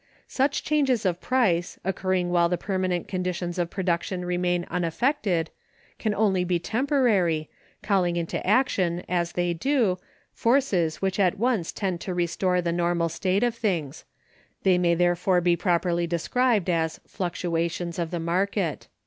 Such 0.27 0.63
changes 0.63 1.05
of 1.05 1.21
price, 1.21 1.77
occurring 1.85 2.31
while 2.31 2.49
the 2.49 2.57
permanent 2.57 3.07
conditions 3.07 3.59
of 3.59 3.69
production 3.69 4.25
remain 4.25 4.65
unaffected, 4.67 5.51
can 5.99 6.15
only 6.15 6.43
be 6.43 6.57
temporary, 6.57 7.51
calling 7.83 8.15
into 8.15 8.43
action, 8.43 9.03
as 9.07 9.33
they 9.33 9.53
do, 9.53 9.99
forces 10.33 11.03
which 11.03 11.19
at 11.19 11.37
once 11.37 11.71
tend 11.71 12.01
to 12.01 12.15
restore 12.15 12.63
the 12.63 12.71
normal 12.71 13.09
state 13.09 13.43
of 13.43 13.53
things: 13.53 14.03
they 14.63 14.79
may 14.79 14.95
therefore 14.95 15.39
be 15.39 15.55
properly 15.55 16.07
described 16.07 16.67
as 16.67 16.99
'fluctuations 17.05 17.99
of 17.99 18.09
the 18.09 18.19
market. 18.19 18.87